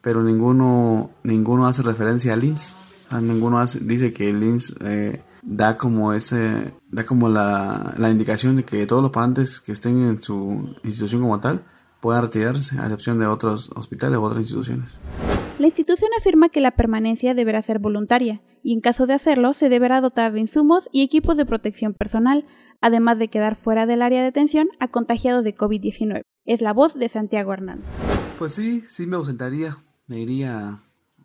pero 0.00 0.24
ninguno, 0.24 1.12
ninguno 1.22 1.68
hace 1.68 1.82
referencia 1.82 2.32
al 2.32 2.42
IMSS 2.42 2.76
ninguno 3.20 3.64
dice 3.66 4.12
que 4.12 4.30
el 4.30 4.42
IMSS 4.42 4.74
eh, 4.80 5.22
da 5.42 5.76
como 5.76 6.12
ese 6.12 6.72
da 6.90 7.04
como 7.04 7.28
la, 7.28 7.94
la, 7.98 8.10
indicación 8.10 8.56
de 8.56 8.64
que 8.64 8.86
todos 8.86 9.02
los 9.02 9.10
pacientes 9.10 9.60
que 9.60 9.72
estén 9.72 10.00
en 10.02 10.22
su 10.22 10.76
institución 10.84 11.22
como 11.22 11.40
tal 11.40 11.64
puedan 12.00 12.22
retirarse, 12.22 12.78
a 12.78 12.84
excepción 12.84 13.18
de 13.18 13.26
otros 13.26 13.70
hospitales 13.74 14.18
u 14.18 14.22
otras 14.22 14.40
instituciones. 14.40 14.98
La 15.58 15.66
institución 15.66 16.10
afirma 16.18 16.48
que 16.48 16.60
la 16.60 16.72
permanencia 16.72 17.34
deberá 17.34 17.62
ser 17.62 17.78
voluntaria 17.78 18.40
y 18.62 18.72
en 18.72 18.80
caso 18.80 19.06
de 19.06 19.14
hacerlo 19.14 19.54
se 19.54 19.68
deberá 19.68 20.00
dotar 20.00 20.32
de 20.32 20.40
insumos 20.40 20.88
y 20.92 21.02
equipos 21.02 21.36
de 21.36 21.46
protección 21.46 21.94
personal, 21.94 22.46
además 22.80 23.18
de 23.18 23.28
quedar 23.28 23.56
fuera 23.56 23.86
del 23.86 24.02
área 24.02 24.22
de 24.22 24.28
atención 24.28 24.68
a 24.80 24.88
contagiados 24.88 25.44
de 25.44 25.54
COVID-19. 25.54 26.22
Es 26.44 26.60
la 26.60 26.72
voz 26.72 26.94
de 26.94 27.08
Santiago 27.08 27.52
Hernández. 27.52 27.86
Pues 28.38 28.54
sí, 28.54 28.80
sí 28.80 29.06
me 29.06 29.16
ausentaría, 29.16 29.76
me 30.08 30.18
iría 30.18 30.80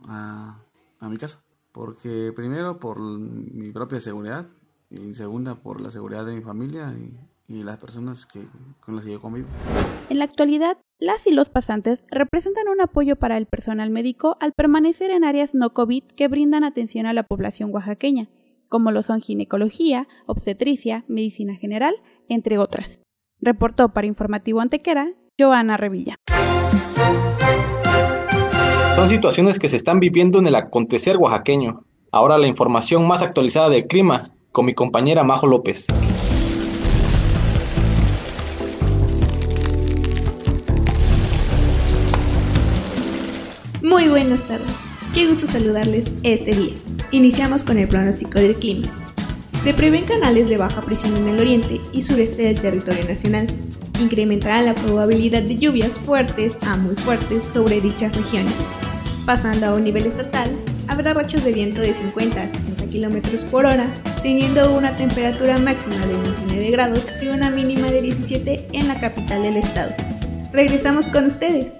a, 0.07 0.59
a 0.99 1.09
mi 1.09 1.17
casa 1.17 1.46
porque 1.77 2.33
primero 2.35 2.79
por 2.79 2.99
mi 2.99 3.71
propia 3.71 4.01
seguridad 4.01 4.47
y 4.89 5.13
segunda 5.13 5.53
por 5.53 5.79
la 5.79 5.91
seguridad 5.91 6.25
de 6.25 6.35
mi 6.35 6.41
familia 6.41 6.91
y, 6.97 7.63
las 7.63 7.77
personas 7.77 8.25
que, 8.25 8.41
con 8.81 8.95
las 8.95 9.05
que 9.05 9.11
yo 9.11 9.21
convivo. 9.21 9.47
En 10.09 10.19
la 10.19 10.25
actualidad, 10.25 10.77
las 10.99 11.25
y 11.27 11.31
los 11.31 11.49
pasantes 11.49 12.03
representan 12.09 12.67
un 12.67 12.81
apoyo 12.81 13.15
para 13.15 13.37
el 13.37 13.45
personal 13.45 13.89
médico 13.89 14.35
al 14.41 14.51
permanecer 14.51 15.11
en 15.11 15.23
áreas 15.23 15.53
no 15.53 15.73
COVID 15.73 16.03
que 16.03 16.27
brindan 16.27 16.65
atención 16.65 17.05
a 17.05 17.13
la 17.13 17.23
población 17.23 17.73
oaxaqueña, 17.73 18.27
como 18.67 18.91
lo 18.91 19.01
son 19.01 19.21
ginecología, 19.21 20.09
obstetricia, 20.25 21.05
medicina 21.07 21.55
general, 21.55 21.95
entre 22.27 22.57
otras. 22.57 22.99
Reportó 23.39 23.93
para 23.93 24.07
Informativo 24.07 24.59
Antequera, 24.59 25.13
Joana 25.39 25.77
Revilla. 25.77 26.17
Son 28.97 29.09
situaciones 29.09 29.59
que 29.59 29.69
se 29.69 29.75
están 29.75 29.99
viviendo 29.99 30.39
en 30.39 30.47
el 30.47 30.55
acontecer 30.55 31.17
oaxaqueño. 31.17 31.83
Ahora 32.11 32.39
la 32.39 32.47
información 32.47 33.07
más 33.07 33.21
actualizada 33.21 33.69
del 33.69 33.85
clima 33.85 34.31
con 34.51 34.65
mi 34.65 34.73
compañera 34.73 35.23
Majo 35.23 35.45
López. 35.45 35.85
Muy 43.83 44.07
buenas 44.07 44.47
tardes. 44.47 44.65
Qué 45.13 45.27
gusto 45.27 45.45
saludarles 45.45 46.11
este 46.23 46.55
día. 46.55 46.73
Iniciamos 47.11 47.63
con 47.63 47.77
el 47.77 47.87
pronóstico 47.87 48.39
del 48.39 48.55
clima. 48.55 48.87
Se 49.61 49.75
prevén 49.75 50.05
canales 50.05 50.49
de 50.49 50.57
baja 50.57 50.81
presión 50.81 51.15
en 51.17 51.27
el 51.27 51.39
oriente 51.39 51.79
y 51.93 52.01
sureste 52.01 52.45
del 52.45 52.59
territorio 52.59 53.05
nacional. 53.05 53.45
Incrementará 54.01 54.63
la 54.63 54.73
probabilidad 54.73 55.43
de 55.43 55.57
lluvias 55.57 55.99
fuertes 55.99 56.57
a 56.67 56.77
muy 56.77 56.95
fuertes 56.95 57.43
sobre 57.43 57.79
dichas 57.79 58.15
regiones 58.15 58.55
Pasando 59.27 59.65
a 59.65 59.73
un 59.73 59.83
nivel 59.83 60.05
estatal, 60.05 60.49
habrá 60.87 61.13
rachas 61.13 61.43
de 61.43 61.51
viento 61.51 61.81
de 61.81 61.91
50 61.91 62.41
a 62.41 62.47
60 62.47 62.85
km 62.85 63.43
por 63.51 63.65
hora, 63.65 63.85
teniendo 64.23 64.73
una 64.73 64.95
temperatura 64.95 65.57
máxima 65.57 65.97
de 66.05 66.13
29 66.13 66.71
grados 66.71 67.11
y 67.21 67.27
una 67.27 67.49
mínima 67.49 67.87
de 67.91 68.01
17 68.01 68.67
en 68.71 68.87
la 68.87 68.97
capital 69.01 69.41
del 69.41 69.57
estado. 69.57 69.93
Regresamos 70.53 71.09
con 71.09 71.25
ustedes. 71.25 71.75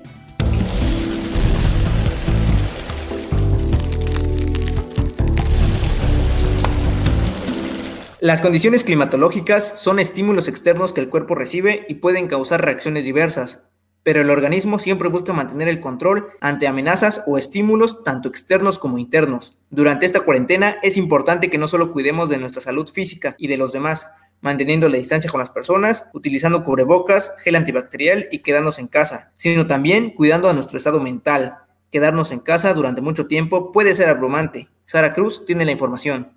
Las 8.20 8.42
condiciones 8.42 8.84
climatológicas 8.84 9.72
son 9.78 10.00
estímulos 10.00 10.50
externos 10.50 10.92
que 10.92 11.00
el 11.00 11.08
cuerpo 11.08 11.34
recibe 11.34 11.86
y 11.88 11.94
pueden 11.96 12.28
causar 12.28 12.66
reacciones 12.66 13.06
diversas, 13.06 13.64
pero 14.08 14.22
el 14.22 14.30
organismo 14.30 14.80
siempre 14.80 15.10
busca 15.10 15.34
mantener 15.34 15.68
el 15.68 15.82
control 15.82 16.30
ante 16.40 16.66
amenazas 16.66 17.24
o 17.28 17.38
estímulos 17.38 18.06
tanto 18.06 18.30
externos 18.30 18.80
como 18.80 19.00
internos. 19.00 19.58
Durante 19.70 20.06
esta 20.06 20.22
cuarentena 20.22 20.78
es 20.82 20.96
importante 20.96 21.50
que 21.50 21.58
no 21.58 21.68
solo 21.68 21.92
cuidemos 21.92 22.30
de 22.30 22.38
nuestra 22.38 22.62
salud 22.62 22.88
física 22.90 23.36
y 23.38 23.50
de 23.50 23.58
los 23.58 23.74
demás, 23.74 24.08
manteniendo 24.40 24.88
la 24.88 24.96
distancia 24.96 25.30
con 25.30 25.42
las 25.42 25.50
personas, 25.50 26.06
utilizando 26.14 26.64
cubrebocas, 26.64 27.34
gel 27.44 27.58
antibacterial 27.58 28.30
y 28.32 28.40
quedarnos 28.40 28.80
en 28.80 28.88
casa, 28.88 29.32
sino 29.34 29.68
también 29.68 30.12
cuidando 30.12 30.50
a 30.50 30.54
nuestro 30.54 30.78
estado 30.78 31.02
mental. 31.02 31.58
Quedarnos 31.92 32.32
en 32.32 32.40
casa 32.40 32.74
durante 32.74 33.02
mucho 33.02 33.28
tiempo 33.28 33.74
puede 33.74 33.94
ser 33.94 34.08
abrumante. 34.08 34.70
Sara 34.86 35.12
Cruz 35.12 35.46
tiene 35.46 35.66
la 35.66 35.74
información. 35.74 36.30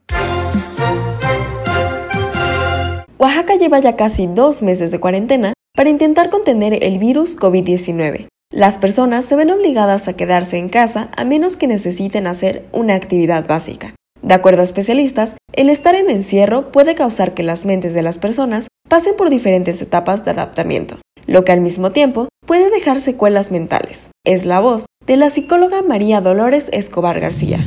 Oaxaca 3.16 3.54
lleva 3.54 3.78
ya 3.78 3.94
casi 3.94 4.26
dos 4.26 4.60
meses 4.60 4.90
de 4.90 4.98
cuarentena 4.98 5.52
para 5.74 5.90
intentar 5.90 6.30
contener 6.30 6.82
el 6.82 6.98
virus 6.98 7.38
COVID-19. 7.38 8.28
Las 8.52 8.78
personas 8.78 9.24
se 9.24 9.36
ven 9.36 9.50
obligadas 9.50 10.08
a 10.08 10.16
quedarse 10.16 10.58
en 10.58 10.68
casa 10.68 11.10
a 11.16 11.24
menos 11.24 11.56
que 11.56 11.66
necesiten 11.66 12.26
hacer 12.26 12.64
una 12.72 12.94
actividad 12.94 13.46
básica. 13.46 13.94
De 14.22 14.34
acuerdo 14.34 14.60
a 14.60 14.64
especialistas, 14.64 15.36
el 15.52 15.70
estar 15.70 15.94
en 15.94 16.10
encierro 16.10 16.72
puede 16.72 16.94
causar 16.94 17.32
que 17.32 17.42
las 17.42 17.64
mentes 17.64 17.94
de 17.94 18.02
las 18.02 18.18
personas 18.18 18.68
pasen 18.88 19.16
por 19.16 19.30
diferentes 19.30 19.80
etapas 19.80 20.24
de 20.24 20.32
adaptamiento, 20.32 20.98
lo 21.26 21.44
que 21.44 21.52
al 21.52 21.60
mismo 21.60 21.92
tiempo 21.92 22.28
puede 22.46 22.70
dejar 22.70 23.00
secuelas 23.00 23.52
mentales. 23.52 24.10
Es 24.24 24.46
la 24.46 24.60
voz 24.60 24.86
de 25.06 25.16
la 25.16 25.30
psicóloga 25.30 25.82
María 25.82 26.20
Dolores 26.20 26.68
Escobar 26.72 27.20
García. 27.20 27.58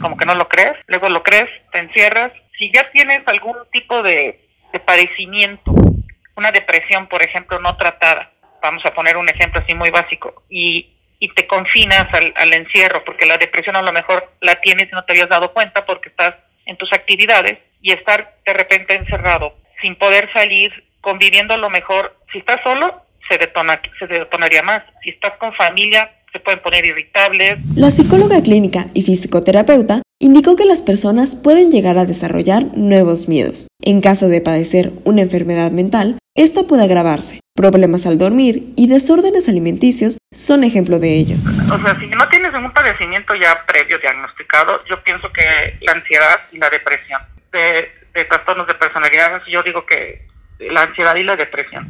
como 0.00 0.16
que 0.16 0.24
no 0.24 0.34
lo 0.34 0.48
crees, 0.48 0.72
luego 0.86 1.08
lo 1.10 1.22
crees, 1.22 1.48
te 1.72 1.78
encierras. 1.80 2.32
Si 2.58 2.72
ya 2.72 2.90
tienes 2.92 3.20
algún 3.26 3.56
tipo 3.70 4.02
de 4.02 4.42
de 4.72 4.80
una 6.36 6.52
depresión, 6.52 7.06
por 7.08 7.22
ejemplo, 7.22 7.58
no 7.60 7.76
tratada, 7.76 8.32
vamos 8.62 8.84
a 8.86 8.94
poner 8.94 9.16
un 9.16 9.28
ejemplo 9.28 9.60
así 9.60 9.74
muy 9.74 9.90
básico, 9.90 10.44
y, 10.48 10.90
y 11.18 11.28
te 11.34 11.46
confinas 11.46 12.12
al, 12.12 12.32
al 12.36 12.52
encierro, 12.52 13.04
porque 13.04 13.26
la 13.26 13.38
depresión 13.38 13.76
a 13.76 13.82
lo 13.82 13.92
mejor 13.92 14.32
la 14.40 14.56
tienes 14.60 14.88
y 14.90 14.94
no 14.94 15.04
te 15.04 15.12
habías 15.12 15.28
dado 15.28 15.52
cuenta 15.52 15.84
porque 15.84 16.08
estás 16.08 16.34
en 16.66 16.76
tus 16.76 16.92
actividades, 16.92 17.58
y 17.82 17.92
estar 17.92 18.36
de 18.46 18.52
repente 18.52 18.94
encerrado, 18.94 19.54
sin 19.82 19.96
poder 19.96 20.32
salir, 20.32 20.72
conviviendo 21.00 21.52
a 21.52 21.58
lo 21.58 21.68
mejor, 21.68 22.16
si 22.32 22.38
estás 22.38 22.60
solo, 22.62 23.02
se, 23.28 23.36
detona, 23.36 23.80
se 23.98 24.06
detonaría 24.06 24.62
más, 24.62 24.84
si 25.02 25.10
estás 25.10 25.32
con 25.38 25.52
familia, 25.54 26.10
se 26.32 26.40
pueden 26.40 26.60
poner 26.60 26.84
irritables. 26.84 27.58
La 27.74 27.90
psicóloga 27.90 28.40
clínica 28.40 28.86
y 28.94 29.02
fisioterapeuta 29.02 30.02
indicó 30.22 30.54
que 30.54 30.64
las 30.64 30.82
personas 30.82 31.34
pueden 31.34 31.72
llegar 31.72 31.98
a 31.98 32.06
desarrollar 32.06 32.66
nuevos 32.76 33.28
miedos. 33.28 33.66
En 33.82 34.00
caso 34.00 34.28
de 34.28 34.40
padecer 34.40 34.92
una 35.04 35.22
enfermedad 35.22 35.72
mental, 35.72 36.16
esta 36.36 36.62
puede 36.62 36.84
agravarse. 36.84 37.40
Problemas 37.56 38.06
al 38.06 38.18
dormir 38.18 38.72
y 38.76 38.86
desórdenes 38.86 39.48
alimenticios 39.48 40.18
son 40.30 40.62
ejemplo 40.62 41.00
de 41.00 41.16
ello. 41.16 41.36
O 41.74 41.82
sea, 41.82 41.98
si 41.98 42.06
no 42.06 42.28
tienes 42.28 42.52
ningún 42.52 42.72
padecimiento 42.72 43.34
ya 43.34 43.66
previo 43.66 43.98
diagnosticado, 43.98 44.80
yo 44.88 45.02
pienso 45.02 45.28
que 45.32 45.76
la 45.84 45.92
ansiedad 45.92 46.38
y 46.52 46.58
la 46.58 46.70
depresión, 46.70 47.20
de, 47.52 47.90
de 48.14 48.24
trastornos 48.24 48.68
de 48.68 48.74
personalidad, 48.74 49.42
yo 49.50 49.64
digo 49.64 49.84
que 49.84 50.28
la 50.60 50.84
ansiedad 50.84 51.16
y 51.16 51.24
la 51.24 51.34
depresión. 51.34 51.88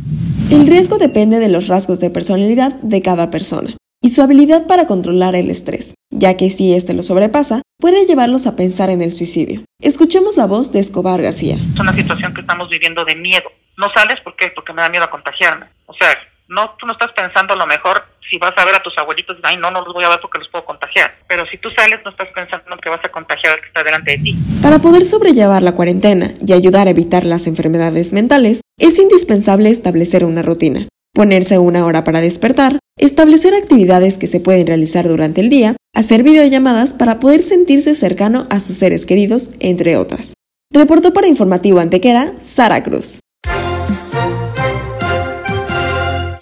El 0.51 0.67
riesgo 0.67 0.97
depende 0.97 1.39
de 1.39 1.51
los 1.51 1.69
rasgos 1.69 2.01
de 2.01 2.09
personalidad 2.09 2.73
de 2.81 3.03
cada 3.03 3.31
persona 3.31 3.77
y 4.03 4.11
su 4.11 4.21
habilidad 4.21 4.67
para 4.67 4.87
controlar 4.87 5.37
el 5.37 5.49
estrés, 5.49 5.95
ya 6.11 6.37
que 6.37 6.51
si 6.51 6.75
éste 6.75 6.93
lo 6.93 7.03
sobrepasa, 7.03 7.63
puede 7.79 8.05
llevarlos 8.05 8.47
a 8.47 8.57
pensar 8.57 8.91
en 8.91 9.01
el 9.01 9.13
suicidio. 9.13 9.63
Escuchemos 9.81 10.37
la 10.37 10.47
voz 10.47 10.73
de 10.73 10.81
Escobar 10.81 11.23
García. 11.23 11.55
Es 11.55 11.81
una 11.81 11.95
situación 11.95 12.35
que 12.35 12.41
estamos 12.41 12.69
viviendo 12.69 13.05
de 13.05 13.15
miedo. 13.15 13.49
No 13.79 13.89
sales 13.95 14.19
porque 14.25 14.53
porque 14.55 14.73
me 14.73 14.83
da 14.83 14.89
miedo 14.89 15.05
a 15.05 15.11
contagiarme. 15.11 15.67
O 15.87 15.95
sea, 15.95 16.09
no, 16.49 16.75
tú 16.79 16.87
no 16.87 16.93
estás 16.93 17.13
pensando 17.13 17.55
a 17.55 17.57
lo 17.57 17.67
mejor 17.67 18.03
si 18.29 18.39
vas 18.39 18.53
a 18.57 18.65
ver 18.65 18.75
a 18.75 18.83
tus 18.83 18.97
abuelitos, 18.99 19.37
ay, 19.43 19.57
no, 19.57 19.71
no 19.71 19.85
los 19.85 19.95
voy 19.95 20.05
a 20.05 20.09
ver 20.09 20.19
porque 20.21 20.39
los 20.39 20.49
puedo 20.49 20.65
contagiar. 20.65 21.15
Pero 21.29 21.47
si 21.47 21.59
tú 21.59 21.71
sales, 21.71 22.01
no 22.05 22.11
estás 22.11 22.29
pensando 22.35 22.77
que 22.79 22.91
vas 22.91 23.05
a 23.05 23.09
contagiar 23.11 23.55
al 23.55 23.61
que 23.61 23.67
está 23.69 23.85
delante 23.85 24.13
de 24.13 24.19
ti. 24.19 24.37
Para 24.63 24.79
poder 24.79 25.05
sobrellevar 25.05 25.63
la 25.63 25.75
cuarentena 25.75 26.33
y 26.45 26.53
ayudar 26.53 26.89
a 26.89 26.91
evitar 26.91 27.25
las 27.25 27.47
enfermedades 27.47 28.13
mentales, 28.13 28.63
es 28.79 28.99
indispensable 28.99 29.71
establecer 29.71 30.25
una 30.25 30.43
rutina 30.43 30.89
ponerse 31.15 31.59
una 31.59 31.85
hora 31.85 32.05
para 32.05 32.21
despertar, 32.21 32.79
establecer 32.99 33.55
actividades 33.55 34.19
que 34.19 34.27
se 34.27 34.41
pueden 34.41 34.67
realizar 34.67 35.09
durante 35.09 35.41
el 35.41 35.51
día, 35.51 35.77
hacer 35.95 36.23
videollamadas 36.23 36.93
para 36.93 37.21
poder 37.21 37.43
sentirse 37.43 37.95
cercano 37.95 38.47
a 38.51 38.61
sus 38.61 38.79
seres 38.79 39.07
queridos, 39.07 39.51
entre 39.61 39.97
otras. 39.97 40.35
Reportó 40.73 41.13
para 41.13 41.29
Informativo 41.29 41.81
Antequera, 41.81 42.35
Sara 42.41 42.83
Cruz. 42.83 43.21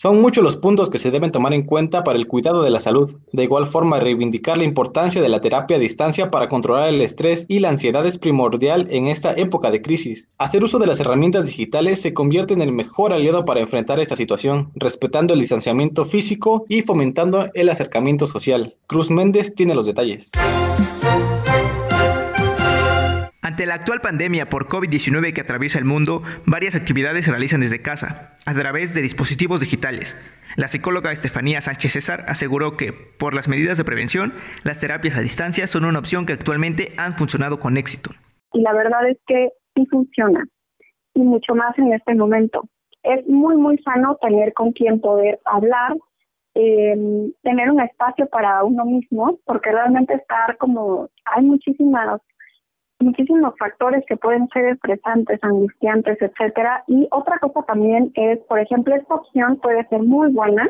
Son 0.03 0.23
muchos 0.23 0.43
los 0.43 0.57
puntos 0.57 0.89
que 0.89 0.99
se 0.99 1.11
deben 1.11 1.31
tomar 1.31 1.53
en 1.53 1.67
cuenta 1.67 2.05
para 2.05 2.19
el 2.19 2.27
cuidado 2.27 2.63
de 2.63 2.71
la 2.71 2.81
salud. 2.81 3.17
De 3.33 3.43
igual 3.43 3.67
forma, 3.67 4.01
reivindicar 4.01 4.57
la 4.57 4.65
importancia 4.65 5.21
de 5.21 5.29
la 5.29 5.43
terapia 5.43 5.77
a 5.77 5.79
distancia 5.79 6.31
para 6.31 6.49
controlar 6.49 6.89
el 6.89 7.03
estrés 7.03 7.45
y 7.49 7.59
la 7.59 7.69
ansiedad 7.69 8.07
es 8.07 8.17
primordial 8.17 8.87
en 8.89 9.09
esta 9.09 9.35
época 9.35 9.71
de 9.71 9.83
crisis. 9.83 10.31
Hacer 10.39 10.65
uso 10.65 10.79
de 10.79 10.87
las 10.87 11.01
herramientas 11.01 11.45
digitales 11.45 12.01
se 12.01 12.15
convierte 12.15 12.55
en 12.55 12.63
el 12.63 12.73
mejor 12.73 13.13
aliado 13.13 13.45
para 13.45 13.61
enfrentar 13.61 14.01
esta 14.01 14.17
situación, 14.17 14.71
respetando 14.75 15.35
el 15.35 15.41
distanciamiento 15.41 16.07
físico 16.07 16.65
y 16.67 16.81
fomentando 16.81 17.51
el 17.53 17.69
acercamiento 17.69 18.27
social. 18.27 18.77
Cruz 18.87 19.11
Méndez 19.11 19.55
tiene 19.55 19.75
los 19.75 19.85
detalles. 19.85 20.31
Ante 23.61 23.69
la 23.69 23.75
actual 23.75 24.01
pandemia 24.01 24.49
por 24.49 24.69
COVID-19 24.69 25.35
que 25.35 25.43
atraviesa 25.43 25.79
el 25.79 25.85
mundo, 25.85 26.23
varias 26.47 26.77
actividades 26.77 27.27
se 27.27 27.31
realizan 27.31 27.61
desde 27.61 27.83
casa, 27.83 28.35
a 28.47 28.55
través 28.55 28.95
de 28.95 29.03
dispositivos 29.03 29.61
digitales. 29.61 30.17
La 30.57 30.67
psicóloga 30.67 31.13
Estefanía 31.13 31.61
Sánchez 31.61 31.93
César 31.93 32.25
aseguró 32.27 32.79
que, 32.79 32.95
por 32.95 33.35
las 33.35 33.49
medidas 33.49 33.77
de 33.77 33.85
prevención, 33.85 34.33
las 34.65 34.79
terapias 34.79 35.15
a 35.19 35.21
distancia 35.21 35.67
son 35.67 35.85
una 35.85 35.99
opción 35.99 36.25
que 36.25 36.33
actualmente 36.33 36.89
han 36.97 37.13
funcionado 37.13 37.59
con 37.59 37.77
éxito. 37.77 38.13
Y 38.55 38.63
la 38.63 38.73
verdad 38.73 39.07
es 39.11 39.19
que 39.27 39.51
sí 39.75 39.85
funciona, 39.91 40.43
y 41.13 41.21
mucho 41.21 41.55
más 41.55 41.79
en 41.79 41.93
este 41.93 42.15
momento. 42.15 42.67
Es 43.03 43.27
muy, 43.27 43.59
muy 43.59 43.77
sano 43.83 44.17
tener 44.23 44.55
con 44.55 44.73
quien 44.73 45.03
poder 45.03 45.39
hablar, 45.45 45.99
eh, 46.55 46.97
tener 47.43 47.71
un 47.71 47.83
espacio 47.83 48.27
para 48.29 48.65
uno 48.65 48.87
mismo, 48.87 49.39
porque 49.45 49.71
realmente 49.71 50.15
estar 50.15 50.57
como, 50.57 51.11
hay 51.27 51.45
muchísimas 51.45 52.23
muchísimos 53.01 53.55
factores 53.59 54.05
que 54.07 54.17
pueden 54.17 54.49
ser 54.49 54.67
estresantes, 54.67 55.39
angustiantes, 55.43 56.19
etcétera. 56.21 56.85
Y 56.87 57.09
otra 57.11 57.39
cosa 57.39 57.63
también 57.63 58.13
es, 58.15 58.39
por 58.49 58.61
ejemplo, 58.61 58.95
esta 58.95 59.15
opción 59.15 59.59
puede 59.61 59.87
ser 59.89 60.03
muy 60.03 60.33
buena 60.33 60.69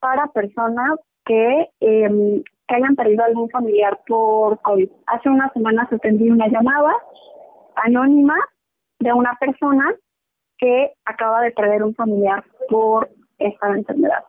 para 0.00 0.26
personas 0.28 0.98
que, 1.24 1.68
eh, 1.80 2.42
que 2.66 2.74
hayan 2.74 2.96
perdido 2.96 3.24
algún 3.24 3.50
familiar 3.50 3.98
por 4.06 4.60
COVID. 4.62 4.88
Hace 5.06 5.28
unas 5.28 5.52
semanas 5.52 5.92
atendí 5.92 6.30
una 6.30 6.48
llamada 6.48 6.92
anónima 7.76 8.36
de 8.98 9.12
una 9.12 9.36
persona 9.38 9.94
que 10.58 10.92
acaba 11.04 11.42
de 11.42 11.52
perder 11.52 11.82
un 11.82 11.94
familiar 11.94 12.44
por 12.68 13.08
esta 13.38 13.68
enfermedad. 13.68 14.24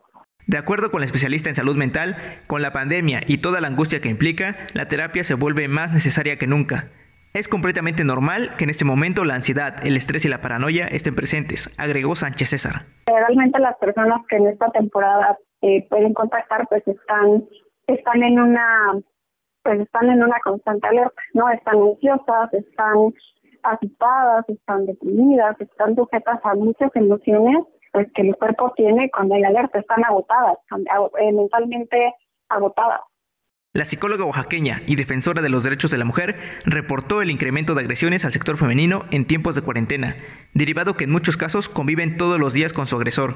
De 0.48 0.58
acuerdo 0.58 0.90
con 0.92 1.02
la 1.02 1.06
especialista 1.06 1.50
en 1.50 1.56
salud 1.56 1.78
mental, 1.78 2.18
con 2.48 2.62
la 2.62 2.74
pandemia 2.74 3.22
y 3.28 3.38
toda 3.38 3.62
la 3.62 3.68
angustia 3.68 4.02
que 4.02 4.10
implica, 4.10 4.58
la 4.74 4.88
terapia 4.88 5.24
se 5.24 5.36
vuelve 5.36 5.68
más 5.68 5.92
necesaria 5.92 6.38
que 6.38 6.48
nunca. 6.48 6.90
Es 7.34 7.48
completamente 7.48 8.04
normal 8.04 8.58
que 8.58 8.66
en 8.66 8.70
este 8.70 8.84
momento 8.84 9.24
la 9.24 9.36
ansiedad, 9.36 9.76
el 9.86 9.96
estrés 9.96 10.26
y 10.26 10.30
la 10.30 10.42
paranoia 10.42 10.88
estén 10.88 11.16
presentes, 11.16 11.74
agregó 11.80 12.14
Sánchez 12.14 12.50
César. 12.50 12.82
Realmente 13.08 13.58
las 13.60 13.78
personas 13.78 14.20
que 14.28 14.36
en 14.36 14.48
esta 14.48 14.70
temporada 14.72 15.38
eh, 15.62 15.88
pueden 15.90 16.14
contactar 16.14 16.68
pues 16.68 16.86
están 16.86 17.46
están 17.88 18.24
en 18.24 18.38
una 18.38 19.00
pues 19.64 19.80
están 19.80 20.10
en 20.10 20.24
una 20.24 20.40
constante 20.44 20.86
alerta, 20.88 21.22
¿no? 21.34 21.50
Están 21.50 21.78
ansiosas, 21.78 22.54
están 22.54 23.14
asustadas, 23.64 24.50
están 24.50 24.86
deprimidas, 24.86 25.56
están 25.62 25.96
sujetas 25.96 26.40
a 26.44 26.54
muchas 26.56 26.92
emociones 26.96 27.64
pues 27.94 28.08
que 28.14 28.24
el 28.24 28.36
cuerpo 28.36 28.74
tiene 28.76 29.10
cuando 29.10 29.36
hay 29.36 29.44
alerta, 29.44 29.80
están 29.80 30.04
agotadas, 30.04 30.58
eh, 31.20 31.32
mentalmente 31.32 32.14
agotadas. 32.50 33.02
La 33.74 33.86
psicóloga 33.86 34.26
oaxaqueña 34.26 34.82
y 34.86 34.98
defensora 34.98 35.42
de 35.42 35.48
los 35.48 35.64
derechos 35.64 35.92
de 35.92 35.98
la 35.98 36.04
mujer 36.04 36.36
reportó 36.66 37.22
el 37.22 37.32
incremento 37.32 37.74
de 37.74 37.80
agresiones 37.80 38.26
al 38.26 38.34
sector 38.34 38.58
femenino 38.58 39.04
en 39.14 39.26
tiempos 39.26 39.56
de 39.56 39.62
cuarentena, 39.62 40.18
derivado 40.54 40.96
que 40.96 41.06
en 41.06 41.12
muchos 41.12 41.38
casos 41.38 41.70
conviven 41.70 42.18
todos 42.18 42.38
los 42.38 42.52
días 42.52 42.74
con 42.74 42.86
su 42.86 42.98
agresor. 42.98 43.32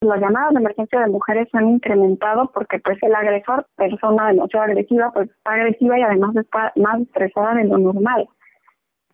Las 0.00 0.20
llamadas 0.20 0.54
de 0.54 0.60
emergencia 0.60 1.00
de 1.00 1.08
mujeres 1.08 1.48
se 1.50 1.58
han 1.58 1.68
incrementado 1.68 2.48
porque 2.54 2.78
pues 2.78 2.96
el 3.02 3.12
agresor, 3.12 3.66
persona 3.74 4.28
demasiado 4.28 4.66
agresiva, 4.66 5.10
pues 5.12 5.28
está 5.28 5.54
agresiva 5.54 5.98
y 5.98 6.02
además 6.02 6.36
está 6.36 6.72
más 6.76 7.00
estresada 7.00 7.54
de 7.54 7.64
lo 7.64 7.78
normal. 7.78 8.28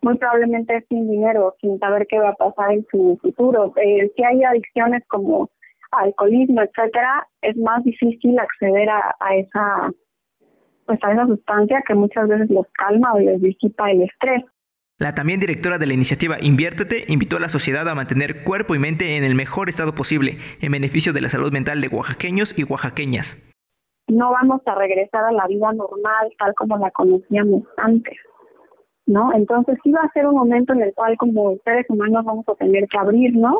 Muy 0.03 0.19
probablemente 0.19 0.85
sin 0.87 1.09
dinero, 1.09 1.55
sin 1.61 1.79
saber 1.79 2.05
qué 2.07 2.19
va 2.19 2.29
a 2.29 2.35
pasar 2.35 2.73
en 2.73 2.85
su 2.91 3.17
futuro. 3.23 3.73
Eh, 3.77 4.11
si 4.15 4.23
hay 4.23 4.43
adicciones 4.43 5.01
como 5.07 5.49
alcoholismo, 5.89 6.61
etcétera, 6.61 7.27
es 7.41 7.57
más 7.57 7.83
difícil 7.83 8.37
acceder 8.37 8.87
a, 8.87 9.15
a 9.19 9.35
esa 9.35 9.91
pues 10.89 11.03
a 11.03 11.11
esa 11.11 11.27
sustancia 11.27 11.83
que 11.87 11.93
muchas 11.93 12.27
veces 12.27 12.49
los 12.49 12.65
calma 12.73 13.13
o 13.13 13.19
les 13.19 13.39
disipa 13.39 13.91
el 13.91 14.01
estrés. 14.01 14.43
La 14.97 15.13
también 15.13 15.39
directora 15.39 15.77
de 15.77 15.85
la 15.85 15.93
iniciativa 15.93 16.37
Inviértete 16.41 17.05
invitó 17.09 17.37
a 17.37 17.39
la 17.39 17.47
sociedad 17.47 17.87
a 17.87 17.93
mantener 17.93 18.43
cuerpo 18.43 18.73
y 18.73 18.79
mente 18.79 19.15
en 19.15 19.23
el 19.23 19.35
mejor 19.35 19.69
estado 19.69 19.93
posible, 19.93 20.39
en 20.61 20.71
beneficio 20.71 21.13
de 21.13 21.21
la 21.21 21.29
salud 21.29 21.53
mental 21.53 21.79
de 21.79 21.89
oaxaqueños 21.89 22.57
y 22.57 22.63
oaxaqueñas. 22.63 23.37
No 24.07 24.31
vamos 24.31 24.61
a 24.65 24.73
regresar 24.73 25.25
a 25.25 25.31
la 25.31 25.45
vida 25.45 25.71
normal 25.73 26.33
tal 26.39 26.55
como 26.55 26.75
la 26.79 26.89
conocíamos 26.89 27.61
antes, 27.77 28.17
¿no? 29.05 29.31
Entonces 29.35 29.77
sí 29.83 29.91
va 29.91 30.01
a 30.01 30.11
ser 30.11 30.25
un 30.25 30.37
momento 30.37 30.73
en 30.73 30.81
el 30.81 30.93
cual 30.95 31.15
como 31.17 31.55
seres 31.65 31.85
humanos 31.87 32.25
vamos 32.25 32.49
a 32.49 32.55
tener 32.55 32.87
que 32.87 32.97
abrirnos 32.97 33.59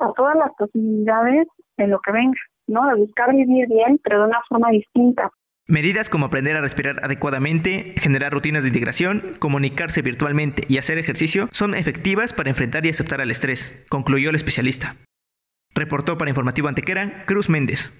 a 0.00 0.12
todas 0.12 0.36
las 0.36 0.52
posibilidades 0.58 1.48
de 1.78 1.86
lo 1.86 1.98
que 2.00 2.12
venga, 2.12 2.38
¿no? 2.66 2.86
De 2.88 2.96
buscar 2.96 3.34
vivir 3.34 3.68
bien, 3.68 3.98
pero 4.04 4.20
de 4.20 4.28
una 4.28 4.42
forma 4.50 4.68
distinta, 4.68 5.30
Medidas 5.72 6.10
como 6.10 6.26
aprender 6.26 6.54
a 6.54 6.60
respirar 6.60 7.02
adecuadamente, 7.02 7.94
generar 7.96 8.30
rutinas 8.30 8.62
de 8.62 8.68
integración, 8.68 9.32
comunicarse 9.38 10.02
virtualmente 10.02 10.66
y 10.68 10.76
hacer 10.76 10.98
ejercicio 10.98 11.48
son 11.50 11.74
efectivas 11.74 12.34
para 12.34 12.50
enfrentar 12.50 12.84
y 12.84 12.90
aceptar 12.90 13.22
al 13.22 13.30
estrés, 13.30 13.82
concluyó 13.88 14.28
el 14.28 14.36
especialista. 14.36 14.96
Reportó 15.74 16.18
para 16.18 16.28
Informativo 16.28 16.68
Antequera 16.68 17.24
Cruz 17.24 17.48
Méndez. 17.48 17.90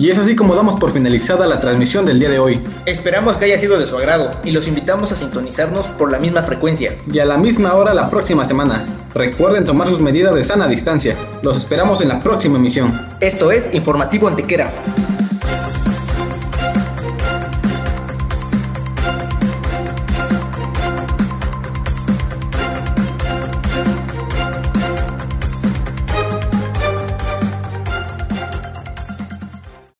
Y 0.00 0.08
es 0.08 0.16
así 0.16 0.34
como 0.34 0.54
damos 0.54 0.80
por 0.80 0.92
finalizada 0.92 1.46
la 1.46 1.60
transmisión 1.60 2.06
del 2.06 2.18
día 2.18 2.30
de 2.30 2.38
hoy. 2.38 2.62
Esperamos 2.86 3.36
que 3.36 3.44
haya 3.44 3.58
sido 3.58 3.78
de 3.78 3.86
su 3.86 3.98
agrado 3.98 4.30
y 4.44 4.50
los 4.50 4.66
invitamos 4.66 5.12
a 5.12 5.14
sintonizarnos 5.14 5.88
por 5.88 6.10
la 6.10 6.18
misma 6.18 6.42
frecuencia. 6.42 6.94
Y 7.12 7.18
a 7.18 7.26
la 7.26 7.36
misma 7.36 7.74
hora 7.74 7.92
la 7.92 8.08
próxima 8.08 8.46
semana. 8.46 8.86
Recuerden 9.14 9.64
tomar 9.64 9.88
sus 9.88 10.00
medidas 10.00 10.34
de 10.34 10.42
sana 10.42 10.68
distancia. 10.68 11.16
Los 11.42 11.58
esperamos 11.58 12.00
en 12.00 12.08
la 12.08 12.18
próxima 12.18 12.56
emisión. 12.56 12.98
Esto 13.20 13.52
es 13.52 13.68
Informativo 13.74 14.26
Antequera. 14.26 14.72